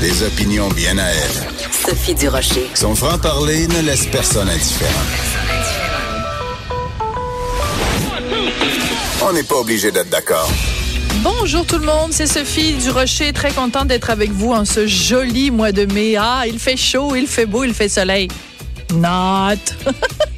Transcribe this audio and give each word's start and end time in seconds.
Des 0.00 0.22
opinions 0.22 0.68
bien 0.70 0.98
à 0.98 1.04
elle. 1.04 1.48
Sophie 1.70 2.14
Durocher. 2.14 2.66
Son 2.74 2.94
franc-parler 2.94 3.66
ne 3.68 3.82
laisse 3.82 4.06
personne 4.06 4.48
indifférent. 4.48 4.90
On 9.22 9.32
n'est 9.32 9.42
pas 9.42 9.56
obligé 9.56 9.90
d'être 9.92 10.10
d'accord. 10.10 10.50
Bonjour 11.22 11.64
tout 11.64 11.78
le 11.78 11.86
monde, 11.86 12.12
c'est 12.12 12.26
Sophie 12.26 12.74
Durocher, 12.74 13.32
très 13.32 13.52
contente 13.52 13.86
d'être 13.86 14.10
avec 14.10 14.30
vous 14.30 14.52
en 14.52 14.64
ce 14.64 14.86
joli 14.86 15.50
mois 15.50 15.72
de 15.72 15.86
mai. 15.86 16.16
Ah, 16.18 16.42
il 16.46 16.58
fait 16.58 16.76
chaud, 16.76 17.14
il 17.14 17.26
fait 17.26 17.46
beau, 17.46 17.64
il 17.64 17.72
fait 17.72 17.88
soleil. 17.88 18.28
Not. 18.92 19.56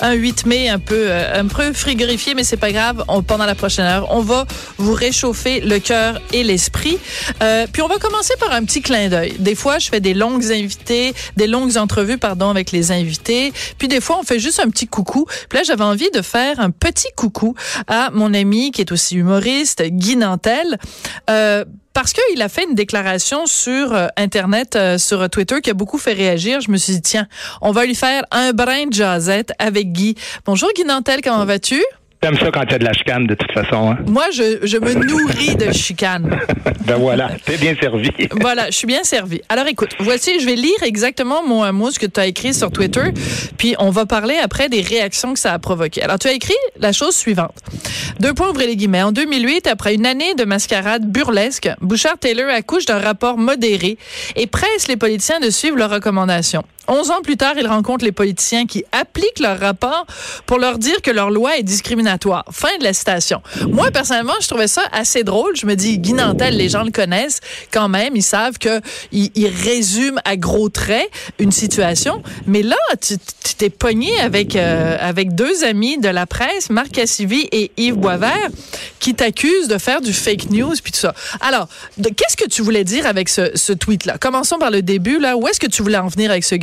un 0.00 0.12
8 0.12 0.46
mai 0.46 0.68
un 0.68 0.78
peu 0.78 1.06
euh, 1.08 1.40
un 1.40 1.46
peu 1.46 1.72
frigorifié, 1.72 2.34
mais 2.34 2.44
c'est 2.44 2.56
pas 2.56 2.72
grave. 2.72 3.04
Pendant 3.26 3.46
la 3.46 3.54
prochaine 3.54 3.84
heure, 3.84 4.08
on 4.10 4.20
va 4.20 4.46
vous 4.78 4.92
réchauffer 4.92 5.60
le 5.60 5.78
cœur 5.78 6.20
et 6.32 6.42
l'esprit. 6.42 6.98
Euh, 7.42 7.66
puis 7.72 7.82
on 7.82 7.88
va 7.88 7.98
commencer 7.98 8.34
par 8.38 8.52
un 8.52 8.64
petit 8.64 8.82
clin 8.82 9.08
d'œil. 9.08 9.34
Des 9.38 9.54
fois, 9.54 9.78
je 9.78 9.88
fais 9.88 10.00
des 10.00 10.14
longues 10.14 10.50
invités, 10.50 11.14
des 11.36 11.46
longues 11.46 11.76
entrevues, 11.76 12.18
pardon, 12.18 12.50
avec 12.50 12.72
les 12.72 12.92
invités. 12.92 13.52
Puis 13.78 13.88
des 13.88 14.00
fois, 14.00 14.18
on 14.20 14.22
fait 14.22 14.38
juste 14.38 14.60
un 14.60 14.68
petit 14.68 14.86
coucou. 14.86 15.26
Puis 15.48 15.58
là, 15.58 15.64
j'avais 15.64 15.84
envie 15.84 16.10
de 16.10 16.22
faire 16.22 16.60
un 16.60 16.70
petit 16.70 17.08
coucou 17.16 17.54
à 17.86 18.10
mon 18.12 18.34
ami 18.34 18.70
qui 18.70 18.80
est 18.80 18.92
aussi 18.92 19.16
humoriste, 19.16 19.82
Guy 19.82 20.16
Nantel. 20.16 20.78
Euh, 21.30 21.64
parce 21.94 22.12
qu'il 22.12 22.42
a 22.42 22.48
fait 22.48 22.64
une 22.64 22.74
déclaration 22.74 23.46
sur 23.46 23.94
euh, 23.94 24.08
Internet, 24.16 24.76
euh, 24.76 24.98
sur 24.98 25.30
Twitter, 25.30 25.60
qui 25.62 25.70
a 25.70 25.74
beaucoup 25.74 25.96
fait 25.96 26.12
réagir. 26.12 26.60
Je 26.60 26.70
me 26.70 26.76
suis 26.76 26.94
dit, 26.94 27.02
tiens, 27.02 27.26
on 27.62 27.70
va 27.70 27.86
lui 27.86 27.94
faire 27.94 28.24
un 28.30 28.52
brin 28.52 28.86
de 28.86 28.92
jazette 28.92 29.52
avec 29.58 29.92
Guy. 29.92 30.16
Bonjour 30.44 30.68
Guy 30.74 30.84
Nantel, 30.84 31.22
comment 31.22 31.44
vas-tu? 31.44 31.82
J'aime 32.24 32.38
ça 32.38 32.50
quand 32.50 32.62
il 32.62 32.72
y 32.72 32.74
a 32.74 32.78
de 32.78 32.84
la 32.84 32.94
chicane, 32.94 33.26
de 33.26 33.34
toute 33.34 33.52
façon. 33.52 33.90
Hein? 33.90 33.98
Moi, 34.06 34.24
je, 34.32 34.60
je 34.62 34.78
me 34.78 34.94
nourris 34.94 35.56
de 35.56 35.70
chicane. 35.72 36.40
ben 36.86 36.96
voilà, 36.96 37.32
t'es 37.44 37.58
bien 37.58 37.74
servi. 37.78 38.10
voilà, 38.40 38.70
je 38.70 38.76
suis 38.76 38.86
bien 38.86 39.04
servi. 39.04 39.42
Alors 39.50 39.66
écoute, 39.66 39.90
voici, 40.00 40.40
je 40.40 40.46
vais 40.46 40.54
lire 40.54 40.82
exactement 40.84 41.46
mot 41.46 41.62
à 41.62 41.72
mot 41.72 41.90
ce 41.90 41.98
que 41.98 42.06
tu 42.06 42.18
as 42.18 42.24
écrit 42.24 42.54
sur 42.54 42.70
Twitter, 42.70 43.12
puis 43.58 43.74
on 43.78 43.90
va 43.90 44.06
parler 44.06 44.36
après 44.42 44.70
des 44.70 44.80
réactions 44.80 45.34
que 45.34 45.38
ça 45.38 45.52
a 45.52 45.58
provoqué. 45.58 46.02
Alors 46.02 46.18
tu 46.18 46.26
as 46.26 46.32
écrit 46.32 46.54
la 46.78 46.92
chose 46.92 47.14
suivante. 47.14 47.58
Deux 48.20 48.32
points, 48.32 48.48
ouvrez 48.48 48.68
les 48.68 48.76
guillemets. 48.76 49.02
En 49.02 49.12
2008, 49.12 49.66
après 49.66 49.94
une 49.94 50.06
année 50.06 50.34
de 50.34 50.46
mascarade 50.46 51.04
burlesque, 51.04 51.68
Bouchard-Taylor 51.82 52.48
accouche 52.48 52.86
d'un 52.86 53.00
rapport 53.00 53.36
modéré 53.36 53.98
et 54.34 54.46
presse 54.46 54.88
les 54.88 54.96
politiciens 54.96 55.40
de 55.40 55.50
suivre 55.50 55.76
leurs 55.76 55.90
recommandations. 55.90 56.64
Onze 56.88 57.10
ans 57.10 57.22
plus 57.22 57.36
tard, 57.36 57.54
il 57.58 57.66
rencontre 57.66 58.04
les 58.04 58.12
politiciens 58.12 58.66
qui 58.66 58.84
appliquent 58.92 59.38
leur 59.40 59.58
rapport 59.58 60.06
pour 60.46 60.58
leur 60.58 60.78
dire 60.78 61.00
que 61.02 61.10
leur 61.10 61.30
loi 61.30 61.56
est 61.56 61.62
discriminatoire. 61.62 62.44
Fin 62.50 62.76
de 62.78 62.84
la 62.84 62.92
citation. 62.92 63.42
Moi, 63.68 63.90
personnellement, 63.90 64.34
je 64.40 64.48
trouvais 64.48 64.68
ça 64.68 64.82
assez 64.92 65.24
drôle. 65.24 65.56
Je 65.56 65.66
me 65.66 65.74
dis, 65.74 65.98
Guy 65.98 66.12
Nantel, 66.12 66.56
les 66.56 66.68
gens 66.68 66.82
le 66.82 66.90
connaissent 66.90 67.40
quand 67.70 67.88
même. 67.88 68.16
Ils 68.16 68.22
savent 68.22 68.58
que 68.58 68.80
il, 69.12 69.30
résume 69.64 70.20
à 70.24 70.36
gros 70.36 70.68
traits 70.68 71.08
une 71.38 71.52
situation. 71.52 72.22
Mais 72.46 72.62
là, 72.62 72.76
tu 73.00 73.16
t'es 73.56 73.70
pogné 73.70 74.18
avec, 74.20 74.56
euh, 74.56 74.96
avec 75.00 75.34
deux 75.34 75.64
amis 75.64 75.98
de 75.98 76.08
la 76.08 76.26
presse, 76.26 76.70
Marc 76.70 76.90
Cassivi 76.90 77.48
et 77.52 77.70
Yves 77.76 77.96
Boisvert, 77.96 78.48
qui 78.98 79.14
t'accusent 79.14 79.68
de 79.68 79.78
faire 79.78 80.00
du 80.00 80.12
fake 80.12 80.50
news 80.50 80.74
puis 80.82 80.92
tout 80.92 80.98
ça. 80.98 81.14
Alors, 81.40 81.68
qu'est-ce 82.02 82.36
que 82.36 82.48
tu 82.48 82.62
voulais 82.62 82.84
dire 82.84 83.06
avec 83.06 83.28
ce, 83.28 83.72
tweet-là? 83.72 84.18
Commençons 84.18 84.58
par 84.58 84.70
le 84.70 84.82
début. 84.82 85.18
Là. 85.18 85.36
Où 85.36 85.46
est-ce 85.48 85.60
que 85.60 85.66
tu 85.66 85.82
voulais 85.82 85.98
en 85.98 86.08
venir 86.08 86.30
avec 86.30 86.44
ce 86.44 86.54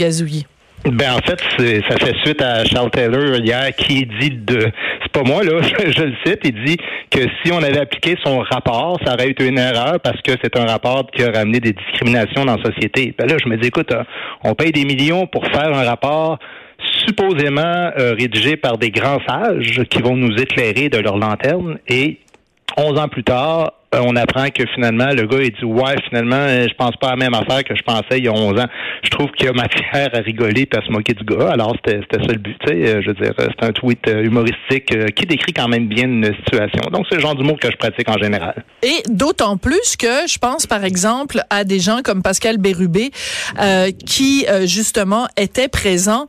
ben 0.85 1.13
en 1.13 1.19
fait, 1.19 1.39
ça 1.87 1.97
fait 1.97 2.15
suite 2.23 2.41
à 2.41 2.65
Charles 2.65 2.89
Taylor 2.89 3.35
hier 3.35 3.71
qui 3.75 4.07
dit 4.19 4.31
de 4.31 4.71
c'est 5.03 5.11
pas 5.11 5.21
moi 5.21 5.43
là, 5.43 5.61
je, 5.61 6.03
le 6.03 6.13
cite, 6.25 6.39
il 6.43 6.63
dit 6.65 6.77
que 7.11 7.19
si 7.43 7.51
on 7.51 7.61
avait 7.61 7.79
appliqué 7.79 8.15
son 8.23 8.39
rapport, 8.39 8.97
ça 9.05 9.13
aurait 9.13 9.29
été 9.29 9.47
une 9.47 9.59
erreur 9.59 9.99
parce 9.99 10.19
que 10.21 10.31
c'est 10.43 10.57
un 10.57 10.65
rapport 10.65 11.05
qui 11.11 11.23
a 11.23 11.31
ramené 11.31 11.59
des 11.59 11.73
discriminations 11.73 12.45
dans 12.45 12.55
la 12.55 12.63
société. 12.63 13.13
Ben 13.17 13.27
là, 13.27 13.35
je 13.43 13.47
me 13.47 13.57
dis 13.57 13.67
écoute, 13.67 13.91
euh, 13.91 14.03
on 14.43 14.55
paye 14.55 14.71
des 14.71 14.85
millions 14.85 15.27
pour 15.27 15.45
faire 15.45 15.71
un 15.71 15.83
rapport 15.83 16.39
supposément 17.05 17.91
euh, 17.99 18.15
rédigé 18.17 18.57
par 18.57 18.79
des 18.79 18.89
grands 18.89 19.19
sages 19.27 19.83
qui 19.89 20.01
vont 20.01 20.15
nous 20.15 20.35
éclairer 20.37 20.89
de 20.89 20.97
leur 20.97 21.17
lanterne 21.17 21.77
et 21.87 22.17
11 22.77 22.99
ans 22.99 23.07
plus 23.07 23.23
tard, 23.23 23.73
on 23.93 24.15
apprend 24.15 24.47
que 24.49 24.63
finalement, 24.73 25.09
le 25.09 25.25
gars, 25.25 25.41
il 25.41 25.51
dit 25.51 25.65
Ouais, 25.65 25.95
finalement, 26.07 26.37
euh, 26.37 26.65
je 26.69 26.73
pense 26.75 26.95
pas 26.95 27.07
à 27.07 27.11
la 27.11 27.17
même 27.17 27.33
affaire 27.33 27.63
que 27.63 27.75
je 27.75 27.83
pensais 27.83 28.17
il 28.17 28.25
y 28.25 28.27
a 28.27 28.31
11 28.31 28.59
ans. 28.59 28.67
Je 29.03 29.09
trouve 29.09 29.29
qu'il 29.31 29.47
y 29.47 29.49
a 29.49 29.53
matière 29.53 30.09
à 30.13 30.19
rigoler 30.19 30.67
et 30.71 30.77
à 30.77 30.81
se 30.85 30.91
moquer 30.91 31.13
du 31.13 31.25
gars. 31.25 31.49
Alors, 31.51 31.75
c'était 31.75 31.99
ça 32.09 32.31
le 32.31 32.39
but. 32.39 32.57
Euh, 32.69 33.01
je 33.01 33.07
veux 33.07 33.13
dire, 33.13 33.33
c'est 33.37 33.65
un 33.65 33.71
tweet 33.71 34.07
humoristique 34.07 34.93
qui 35.15 35.25
décrit 35.25 35.53
quand 35.53 35.67
même 35.67 35.87
bien 35.87 36.05
une 36.05 36.33
situation. 36.45 36.89
Donc, 36.91 37.05
c'est 37.09 37.15
le 37.15 37.21
genre 37.21 37.35
d'humour 37.35 37.59
que 37.59 37.69
je 37.69 37.75
pratique 37.75 38.07
en 38.07 38.17
général. 38.17 38.63
Et 38.81 39.03
d'autant 39.09 39.57
plus 39.57 39.97
que 39.97 40.27
je 40.27 40.37
pense, 40.37 40.67
par 40.67 40.85
exemple, 40.85 41.41
à 41.49 41.63
des 41.63 41.79
gens 41.79 41.99
comme 42.03 42.21
Pascal 42.21 42.57
Bérubé, 42.57 43.11
qui, 44.05 44.45
justement, 44.63 45.27
était 45.37 45.67
présent 45.67 46.27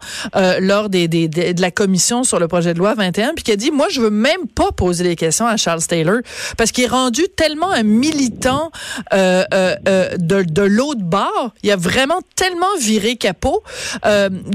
lors 0.61 0.89
des, 0.89 1.09
des, 1.09 1.29
de 1.29 1.61
la 1.61 1.71
commission 1.71 2.25
sur 2.25 2.39
le 2.39 2.49
projet 2.49 2.75
de 2.75 2.79
loi 2.79 2.95
21, 2.95 3.35
puis 3.35 3.45
qui 3.45 3.53
a 3.53 3.57
dit 3.57 3.71
Moi, 3.71 3.87
je 3.91 4.01
veux 4.01 4.11
même 4.11 4.49
pas 4.55 4.73
poser 4.73 5.05
des 5.05 5.17
questions 5.17 5.47
à 5.47 5.57
Charles 5.57 5.83
Taylor 5.83 6.19
parce 6.57 6.73
qu'il 6.73 6.85
est 6.85 6.89
rendu 6.89 7.23
tellement 7.37 7.52
un 7.61 7.83
militant 7.83 8.71
euh, 9.13 9.45
euh, 9.53 9.77
euh, 9.89 10.17
de, 10.17 10.43
de 10.43 10.63
l'autre 10.63 11.03
bord. 11.03 11.53
Il 11.63 11.71
a 11.71 11.77
vraiment 11.77 12.21
tellement 12.37 12.77
viré 12.79 13.17
capot 13.17 13.63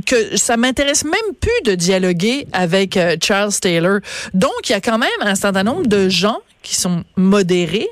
que 0.05 0.37
ça 0.37 0.57
m'intéresse 0.57 1.03
même 1.03 1.35
plus 1.39 1.61
de 1.65 1.75
dialoguer 1.75 2.47
avec 2.53 2.97
Charles 3.21 3.53
Taylor. 3.53 3.99
Donc, 4.33 4.51
il 4.65 4.71
y 4.71 4.75
a 4.75 4.81
quand 4.81 4.97
même 4.97 5.09
un 5.21 5.35
certain 5.35 5.63
nombre 5.63 5.87
de 5.87 6.09
gens 6.09 6.39
qui 6.63 6.75
sont 6.75 7.03
modérés, 7.15 7.87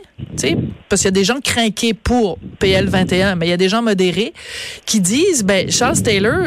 parce 0.89 1.01
qu'il 1.01 1.05
y 1.05 1.07
a 1.07 1.11
des 1.11 1.23
gens 1.23 1.39
craqués 1.39 1.93
pour 1.93 2.37
PL 2.59 2.87
21, 2.89 3.35
mais 3.35 3.47
il 3.47 3.49
y 3.49 3.53
a 3.53 3.57
des 3.57 3.69
gens 3.69 3.81
modérés 3.81 4.33
qui 4.85 4.99
disent, 4.99 5.43
ben 5.43 5.71
Charles 5.71 6.01
Taylor, 6.01 6.45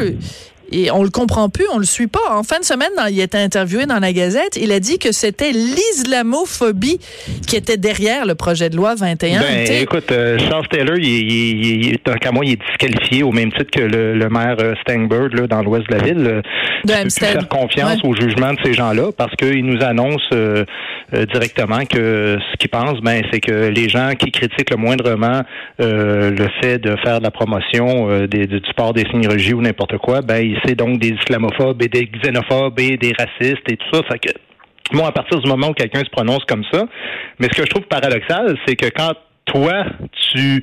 et 0.71 0.91
on 0.91 1.03
le 1.03 1.09
comprend 1.09 1.49
plus, 1.49 1.65
on 1.73 1.77
le 1.77 1.85
suit 1.85 2.07
pas. 2.07 2.19
En 2.31 2.43
fin 2.43 2.59
de 2.59 2.65
semaine, 2.65 2.89
il 3.09 3.19
était 3.19 3.37
interviewé 3.37 3.85
dans 3.85 3.99
la 3.99 4.13
Gazette, 4.13 4.57
il 4.61 4.71
a 4.71 4.79
dit 4.79 4.99
que 4.99 5.11
c'était 5.11 5.51
l'islamophobie 5.51 6.99
qui 7.47 7.55
était 7.55 7.77
derrière 7.77 8.25
le 8.25 8.35
projet 8.35 8.69
de 8.69 8.75
loi 8.75 8.95
21. 8.95 9.39
Ben, 9.39 9.71
écoute, 9.81 10.11
euh, 10.11 10.37
Charles 10.49 10.67
Taylor, 10.69 10.97
il, 10.97 11.05
il, 11.05 11.85
il, 11.85 11.99
tant 11.99 12.13
qu'à 12.13 12.31
moi, 12.31 12.45
il 12.45 12.53
est 12.53 12.61
disqualifié 12.69 13.23
au 13.23 13.31
même 13.31 13.51
titre 13.51 13.71
que 13.71 13.81
le, 13.81 14.29
maire 14.29 14.57
euh, 14.59 14.73
Stangberg 14.81 15.33
là, 15.33 15.47
dans 15.47 15.61
l'ouest 15.63 15.89
de 15.89 15.95
la 15.95 16.03
ville. 16.03 16.27
Euh, 16.27 16.41
de 16.85 16.93
tu 16.93 17.19
peux 17.19 17.25
faire 17.25 17.47
confiance 17.47 17.99
au 18.03 18.13
jugement 18.13 18.53
de 18.53 18.59
ces 18.63 18.73
gens-là 18.73 19.11
parce 19.17 19.35
qu'ils 19.35 19.65
nous 19.65 19.83
annoncent 19.83 20.29
directement 21.31 21.85
que 21.85 22.37
ce 22.51 22.57
qu'ils 22.57 22.69
pensent, 22.69 23.01
ben, 23.01 23.23
c'est 23.31 23.39
que 23.39 23.69
les 23.69 23.89
gens 23.89 24.11
qui 24.17 24.31
critiquent 24.31 24.69
le 24.69 24.77
moindrement 24.77 25.41
le 25.79 26.47
fait 26.61 26.77
de 26.77 26.95
faire 27.03 27.19
de 27.19 27.23
la 27.23 27.31
promotion 27.31 28.25
des, 28.27 28.47
du 28.47 28.59
sport 28.69 28.93
des 28.93 29.05
signes 29.09 29.27
ou 29.53 29.61
n'importe 29.61 29.97
quoi, 29.97 30.21
ben, 30.21 30.55
c'est 30.65 30.75
donc 30.75 30.99
des 30.99 31.09
islamophobes 31.09 31.81
et 31.81 31.87
des 31.87 32.05
xénophobes 32.05 32.79
et 32.79 32.97
des 32.97 33.13
racistes 33.17 33.69
et 33.69 33.77
tout 33.77 33.87
ça. 33.93 34.01
Fait 34.11 34.19
que, 34.19 34.29
moi, 34.91 35.07
à 35.07 35.11
partir 35.11 35.39
du 35.39 35.49
moment 35.49 35.69
où 35.69 35.73
quelqu'un 35.73 35.99
se 35.99 36.09
prononce 36.09 36.43
comme 36.45 36.63
ça, 36.71 36.85
mais 37.39 37.47
ce 37.51 37.57
que 37.57 37.65
je 37.65 37.69
trouve 37.69 37.83
paradoxal, 37.83 38.57
c'est 38.65 38.75
que 38.75 38.87
quand 38.89 39.13
toi, 39.45 39.85
tu 40.33 40.61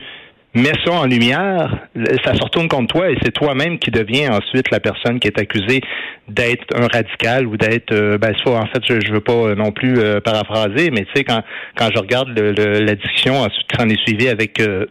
mets 0.57 0.73
ça 0.85 0.93
en 0.93 1.07
lumière, 1.07 1.87
ça 2.25 2.35
se 2.35 2.43
retourne 2.43 2.69
contre 2.69 2.95
toi 2.95 3.11
et 3.11 3.17
c'est 3.23 3.33
toi-même 3.33 3.79
qui 3.79 3.91
deviens 3.91 4.33
ensuite 4.33 4.71
la 4.71 4.81
personne 4.81 5.19
qui 5.21 5.29
est 5.29 5.39
accusée 5.39 5.81
d'être 6.29 6.65
un 6.75 6.87
radical 6.87 7.47
ou 7.47 7.57
d'être 7.57 7.93
euh, 7.93 8.19
ben 8.19 8.35
ça 8.45 8.51
en 8.51 8.67
fait 8.67 8.83
je, 8.89 9.01
je 9.01 9.13
veux 9.13 9.21
pas 9.21 9.55
non 9.55 9.71
plus 9.71 9.99
euh, 9.99 10.21
paraphraser 10.21 10.91
mais 10.91 11.05
tu 11.05 11.11
sais 11.15 11.25
quand 11.25 11.43
quand 11.77 11.89
je 11.95 12.01
regarde 12.01 12.37
la 12.37 12.95
discussion 12.95 13.39
ensuite 13.41 13.67
qui 13.69 13.77
s'en 13.77 13.89
est 13.89 14.01
suivie 14.07 14.29
avec 14.29 14.61
euh, 14.61 14.87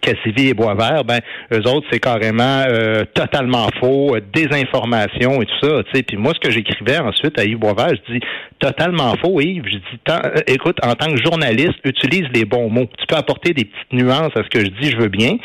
Cassivi 0.00 0.48
et 0.48 0.54
Boisvert, 0.54 1.04
ben 1.04 1.18
eux 1.52 1.66
autres 1.68 1.86
c'est 1.90 2.00
carrément 2.00 2.64
euh, 2.68 3.04
totalement 3.14 3.68
faux, 3.80 4.16
euh, 4.16 4.20
désinformation 4.32 5.42
et 5.42 5.46
tout 5.46 5.58
ça. 5.68 5.82
Tu 5.84 5.90
sais, 5.94 6.02
puis 6.02 6.16
moi 6.16 6.32
ce 6.34 6.40
que 6.40 6.52
j'écrivais 6.52 6.98
ensuite 6.98 7.38
à 7.38 7.44
Yves 7.44 7.58
Boisvert, 7.58 7.90
je 7.90 8.14
dis 8.14 8.20
totalement 8.58 9.14
faux, 9.22 9.40
Yves. 9.40 9.64
Je 9.66 9.76
dis 9.76 10.00
euh, 10.08 10.40
écoute, 10.46 10.78
en 10.84 10.94
tant 10.94 11.12
que 11.12 11.22
journaliste, 11.22 11.78
utilise 11.84 12.28
les 12.34 12.44
bons 12.44 12.70
mots. 12.70 12.88
Tu 12.98 13.06
peux 13.06 13.16
apporter 13.16 13.52
des 13.52 13.64
petites 13.64 13.92
nuances 13.92 14.32
à 14.36 14.42
ce 14.44 14.48
que 14.48 14.60
je 14.60 14.70
dis, 14.80 14.90
je 14.90 14.96
veux 14.96 15.08
bien. 15.08 15.36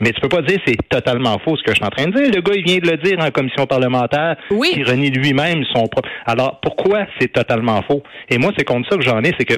Mais 0.00 0.10
tu 0.10 0.20
peux 0.20 0.28
pas 0.28 0.42
dire 0.42 0.58
c'est 0.66 0.76
totalement 0.88 1.38
faux 1.38 1.56
ce 1.56 1.62
que 1.62 1.70
je 1.70 1.76
suis 1.76 1.84
en 1.84 1.90
train 1.90 2.06
de 2.06 2.12
dire. 2.12 2.30
Le 2.34 2.40
gars, 2.40 2.54
il 2.56 2.64
vient 2.64 2.78
de 2.78 2.90
le 2.90 2.96
dire 2.96 3.18
en 3.20 3.30
commission 3.30 3.66
parlementaire, 3.66 4.36
oui. 4.50 4.70
qui 4.72 4.82
renie 4.82 5.10
lui-même 5.10 5.64
son 5.72 5.86
propre. 5.86 6.08
Alors, 6.26 6.58
pourquoi 6.60 7.06
c'est 7.18 7.32
totalement 7.32 7.80
faux? 7.82 8.02
Et 8.28 8.38
moi, 8.38 8.50
c'est 8.58 8.64
contre 8.64 8.90
ça 8.90 8.96
que 8.96 9.04
j'en 9.04 9.20
ai, 9.22 9.32
c'est 9.38 9.44
que 9.44 9.54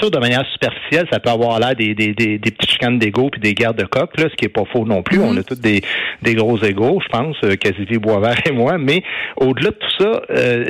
ça, 0.00 0.10
de 0.10 0.18
manière 0.18 0.44
superficielle, 0.52 1.06
ça 1.12 1.20
peut 1.20 1.30
avoir 1.30 1.58
l'air 1.58 1.74
des, 1.74 1.94
des, 1.94 2.14
des, 2.14 2.38
des 2.38 2.50
petites 2.50 2.70
chicanes 2.70 2.98
d'ego 2.98 3.28
puis 3.30 3.40
des 3.40 3.54
guerres 3.54 3.74
de 3.74 3.84
coq, 3.84 4.16
là, 4.18 4.28
ce 4.30 4.36
qui 4.36 4.44
est 4.46 4.48
pas 4.48 4.64
faux 4.72 4.84
non 4.84 5.02
plus. 5.02 5.20
On 5.20 5.36
a 5.36 5.42
tous 5.42 5.60
des, 5.60 5.82
des 6.22 6.34
gros 6.34 6.58
égaux, 6.58 7.00
je 7.02 7.08
pense, 7.08 7.36
euh, 7.44 7.56
Cassidy 7.56 7.98
Boisvert 7.98 8.40
et 8.46 8.52
moi. 8.52 8.78
Mais 8.78 9.02
au-delà 9.36 9.70
de 9.70 9.76
tout 9.76 10.02
ça, 10.04 10.22
euh, 10.30 10.64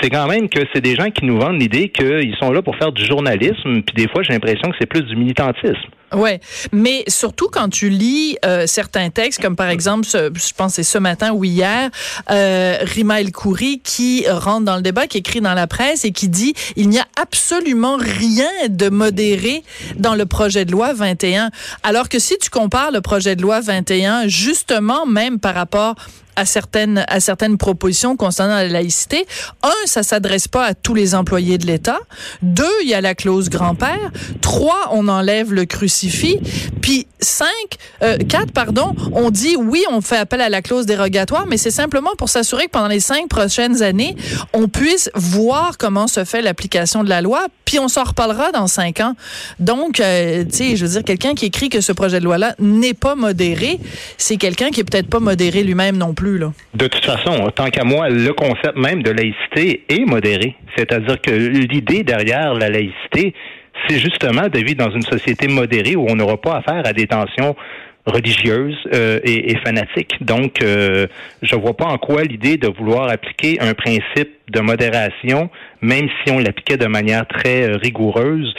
c'est 0.00 0.10
quand 0.10 0.26
même 0.28 0.48
que 0.48 0.60
c'est 0.74 0.82
des 0.82 0.94
gens 0.94 1.10
qui 1.10 1.24
nous 1.24 1.38
vendent 1.38 1.60
l'idée 1.60 1.88
qu'ils 1.88 2.34
sont 2.40 2.52
là 2.52 2.62
pour 2.62 2.76
faire 2.76 2.92
du 2.92 3.04
journalisme, 3.04 3.82
puis 3.82 3.94
des 3.96 4.08
fois, 4.08 4.22
j'ai 4.22 4.32
l'impression 4.32 4.70
que 4.70 4.76
c'est 4.78 4.86
plus 4.86 5.02
du 5.02 5.16
militantisme. 5.16 5.90
Ouais, 6.14 6.40
mais 6.72 7.04
surtout 7.08 7.48
quand 7.48 7.68
tu 7.68 7.88
lis 7.88 8.36
euh, 8.44 8.66
certains 8.66 9.10
textes, 9.10 9.40
comme 9.40 9.56
par 9.56 9.68
exemple, 9.68 10.06
je 10.06 10.52
pense 10.56 10.74
c'est 10.74 10.82
ce 10.82 10.98
matin 10.98 11.32
ou 11.32 11.44
hier, 11.44 11.90
euh, 12.30 12.78
Rima 12.82 13.20
El 13.20 13.32
Khoury 13.32 13.80
qui 13.82 14.28
rentre 14.28 14.64
dans 14.64 14.76
le 14.76 14.82
débat, 14.82 15.06
qui 15.06 15.18
écrit 15.18 15.40
dans 15.40 15.54
la 15.54 15.66
presse 15.66 16.04
et 16.04 16.12
qui 16.12 16.28
dit 16.28 16.54
il 16.76 16.88
n'y 16.88 16.98
a 16.98 17.06
absolument 17.20 17.96
rien 17.96 18.50
de 18.68 18.88
modéré 18.88 19.62
dans 19.96 20.14
le 20.14 20.26
projet 20.26 20.64
de 20.64 20.72
loi 20.72 20.92
21. 20.92 21.50
Alors 21.82 22.08
que 22.08 22.18
si 22.18 22.38
tu 22.38 22.50
compares 22.50 22.90
le 22.90 23.00
projet 23.00 23.36
de 23.36 23.42
loi 23.42 23.60
21, 23.60 24.28
justement 24.28 25.06
même 25.06 25.38
par 25.38 25.54
rapport 25.54 25.94
à 26.36 26.46
certaines 26.46 27.04
à 27.08 27.20
certaines 27.20 27.58
propositions 27.58 28.16
concernant 28.16 28.54
la 28.54 28.68
laïcité. 28.68 29.26
Un, 29.62 29.70
ça 29.86 30.02
s'adresse 30.02 30.48
pas 30.48 30.64
à 30.64 30.74
tous 30.74 30.94
les 30.94 31.14
employés 31.14 31.58
de 31.58 31.66
l'État. 31.66 31.98
Deux, 32.42 32.64
il 32.82 32.88
y 32.88 32.94
a 32.94 33.00
la 33.00 33.14
clause 33.14 33.50
grand-père. 33.50 34.10
Trois, 34.40 34.90
on 34.92 35.08
enlève 35.08 35.52
le 35.52 35.64
crucifix. 35.64 36.38
Puis 36.80 37.06
cinq, 37.20 37.46
euh, 38.02 38.18
quatre, 38.18 38.52
pardon, 38.52 38.94
on 39.12 39.30
dit 39.30 39.56
oui, 39.56 39.84
on 39.90 40.00
fait 40.00 40.16
appel 40.16 40.40
à 40.40 40.48
la 40.48 40.62
clause 40.62 40.86
dérogatoire, 40.86 41.46
mais 41.46 41.56
c'est 41.56 41.70
simplement 41.70 42.10
pour 42.16 42.28
s'assurer 42.28 42.66
que 42.66 42.70
pendant 42.70 42.88
les 42.88 43.00
cinq 43.00 43.28
prochaines 43.28 43.82
années, 43.82 44.16
on 44.52 44.68
puisse 44.68 45.10
voir 45.14 45.78
comment 45.78 46.06
se 46.06 46.24
fait 46.24 46.42
l'application 46.42 47.04
de 47.04 47.08
la 47.08 47.20
loi. 47.20 47.46
Puis 47.64 47.78
on 47.78 47.88
s'en 47.88 48.04
reparlera 48.04 48.52
dans 48.52 48.66
cinq 48.66 49.00
ans. 49.00 49.14
Donc, 49.58 50.00
euh, 50.00 50.44
tu 50.44 50.56
sais, 50.56 50.76
je 50.76 50.84
veux 50.84 50.92
dire, 50.92 51.04
quelqu'un 51.04 51.34
qui 51.34 51.46
écrit 51.46 51.68
que 51.68 51.80
ce 51.80 51.92
projet 51.92 52.18
de 52.20 52.24
loi-là 52.24 52.54
n'est 52.58 52.94
pas 52.94 53.14
modéré, 53.14 53.80
c'est 54.18 54.36
quelqu'un 54.36 54.70
qui 54.70 54.80
est 54.80 54.84
peut-être 54.84 55.08
pas 55.08 55.20
modéré 55.20 55.62
lui-même 55.62 55.96
non 55.96 56.12
plus. 56.12 56.21
De 56.74 56.86
toute 56.86 57.04
façon, 57.04 57.50
tant 57.50 57.70
qu'à 57.70 57.84
moi, 57.84 58.08
le 58.08 58.32
concept 58.32 58.76
même 58.76 59.02
de 59.02 59.10
laïcité 59.10 59.84
est 59.88 60.04
modéré. 60.04 60.54
C'est-à-dire 60.76 61.20
que 61.20 61.30
l'idée 61.30 62.02
derrière 62.04 62.54
la 62.54 62.70
laïcité, 62.70 63.34
c'est 63.88 63.98
justement 63.98 64.48
de 64.48 64.58
vivre 64.58 64.84
dans 64.84 64.94
une 64.94 65.02
société 65.02 65.48
modérée 65.48 65.96
où 65.96 66.06
on 66.08 66.16
n'aura 66.16 66.36
pas 66.36 66.56
affaire 66.56 66.86
à 66.86 66.92
des 66.92 67.06
tensions 67.06 67.56
religieuses 68.06 68.76
euh, 68.94 69.20
et, 69.24 69.56
fanatiques. 69.64 70.16
Donc, 70.20 70.62
euh, 70.62 71.06
je 71.42 71.54
vois 71.54 71.76
pas 71.76 71.86
en 71.86 71.98
quoi 71.98 72.24
l'idée 72.24 72.56
de 72.56 72.68
vouloir 72.68 73.08
appliquer 73.08 73.60
un 73.60 73.74
principe 73.74 74.30
de 74.50 74.60
modération, 74.60 75.50
même 75.80 76.08
si 76.24 76.32
on 76.32 76.38
l'appliquait 76.38 76.76
de 76.76 76.86
manière 76.86 77.26
très 77.26 77.62
euh, 77.62 77.76
rigoureuse, 77.76 78.54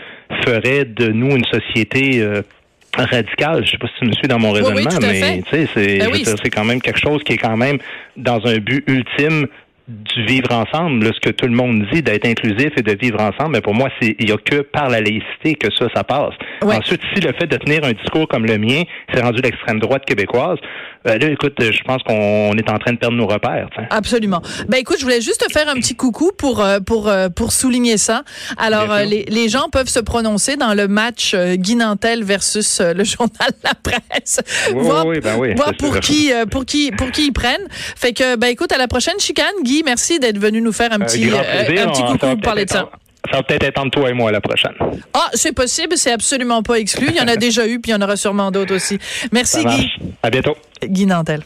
ferait 0.45 0.86
de 0.86 1.07
nous 1.07 1.36
une 1.36 1.45
société 1.45 2.21
euh, 2.21 2.42
radical. 2.98 3.66
Je 3.66 3.72
sais 3.72 3.78
pas 3.78 3.88
si 3.88 3.94
tu 4.00 4.06
me 4.06 4.13
suis 4.13 4.28
dans 4.28 4.40
mon 4.40 4.51
raisonnement, 4.51 4.90
mais 5.01 5.42
tu 5.44 5.50
sais, 5.50 5.68
c'est 5.74 5.98
ben 6.00 6.38
c'est 6.44 6.50
quand 6.50 6.66
même 6.66 6.81
quelque 6.81 7.00
chose 7.00 7.24
qui 7.24 7.34
est 7.34 7.38
quand 7.38 7.57
même 7.57 7.78
dans 8.18 8.45
un 8.45 8.57
but 8.57 8.84
ultime 8.88 9.48
du 9.88 10.25
vivre 10.25 10.54
ensemble, 10.54 11.06
ce 11.13 11.19
que 11.19 11.30
tout 11.30 11.45
le 11.45 11.51
monde 11.51 11.86
dit 11.92 12.01
d'être 12.01 12.25
inclusif 12.25 12.69
et 12.78 12.81
de 12.81 12.98
vivre 13.00 13.19
ensemble, 13.19 13.56
mais 13.56 13.62
pour 13.62 13.74
moi, 13.74 13.90
c'est 14.01 14.16
il 14.18 14.30
y 14.30 14.31
a 14.31 14.38
que 14.38 14.62
par 14.62 14.88
la 14.90 15.01
laïcité 15.01 15.56
que 15.56 15.68
ça, 15.74 15.88
ça 15.94 16.04
passe. 16.06 16.34
Ensuite, 16.62 17.01
si 17.13 17.22
le 17.22 17.34
fait 17.34 17.48
de 17.48 17.57
tenir 17.57 17.84
un 17.84 17.92
discours 17.92 18.28
comme 18.30 18.45
le 18.45 18.57
mien, 18.57 18.84
c'est 19.13 19.22
rendu 19.22 19.42
l'extrême 19.42 19.80
droite 19.80 20.06
québécoise, 20.06 20.57
ben 21.05 21.19
là, 21.19 21.29
écoute, 21.29 21.53
je 21.59 21.83
pense 21.83 22.01
qu'on 22.03 22.55
est 22.57 22.69
en 22.69 22.77
train 22.79 22.94
de 22.94 22.97
perdre 22.97 23.17
nos 23.17 23.27
repères. 23.27 23.69
Absolument. 23.89 24.41
Ben 24.67 24.77
écoute, 24.77 24.97
je 25.00 25.03
voulais 25.03 25.21
juste 25.21 25.45
te 25.45 25.51
faire 25.51 25.67
un 25.69 25.75
petit 25.75 25.95
coucou 25.95 26.31
pour 26.38 26.61
euh, 26.61 26.79
pour 26.79 27.07
euh, 27.07 27.29
pour 27.29 27.51
souligner 27.51 27.97
ça. 27.97 28.23
Alors, 28.57 28.91
euh, 28.91 29.03
les, 29.03 29.25
les 29.27 29.50
gens 29.50 29.69
peuvent 29.69 29.89
se 29.89 30.00
prononcer 30.00 30.55
dans 30.55 30.73
le 30.73 30.88
match 30.88 31.35
Guy 31.35 31.75
Nantel 31.75 32.23
versus 32.23 32.81
le 32.81 33.03
journal 33.03 33.50
La 33.63 33.73
Presse. 33.73 34.41
Oui, 34.73 34.81
voir, 34.81 35.05
oui, 35.05 35.19
ben 35.19 35.38
oui, 35.38 35.55
voir 35.55 35.73
pour 35.77 36.00
qui 36.00 36.31
pour 36.51 36.65
qui 36.65 36.91
pour 36.91 37.11
qui 37.11 37.27
ils 37.27 37.33
prennent. 37.33 37.67
Fait 37.69 38.13
que 38.13 38.35
ben 38.35 38.47
écoute, 38.47 38.71
à 38.71 38.77
la 38.77 38.88
prochaine 38.88 39.19
chicane, 39.19 39.53
Guy 39.63 39.83
merci 39.85 40.19
d'être 40.19 40.38
venu 40.38 40.61
nous 40.61 40.71
faire 40.71 40.94
un 40.94 40.99
petit, 40.99 41.29
euh, 41.29 41.38
un 41.38 41.91
petit 41.91 42.03
coucou 42.03 42.17
pour 42.17 42.38
parler 42.41 42.65
de 42.65 42.71
ça. 42.71 42.89
Ça 43.31 43.37
va 43.37 43.43
peut-être 43.43 43.63
être 43.63 43.79
entre 43.79 43.99
toi 43.99 44.09
et 44.09 44.13
moi 44.13 44.31
la 44.31 44.41
prochaine. 44.41 44.73
Ah, 45.13 45.29
c'est 45.33 45.53
possible, 45.53 45.97
c'est 45.97 46.11
absolument 46.11 46.61
pas 46.61 46.75
exclu. 46.79 47.07
Il 47.09 47.15
y 47.15 47.21
en 47.21 47.27
a 47.27 47.35
déjà 47.37 47.65
eu, 47.67 47.79
puis 47.79 47.91
il 47.91 47.95
y 47.95 47.97
en 47.97 48.01
aura 48.01 48.15
sûrement 48.15 48.51
d'autres 48.51 48.75
aussi. 48.75 48.99
Merci, 49.31 49.63
Guy. 49.65 49.89
À 50.21 50.29
bientôt. 50.29 50.55
Guy 50.83 51.05
Nantel. 51.05 51.43